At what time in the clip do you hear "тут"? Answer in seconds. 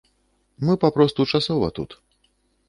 1.81-1.95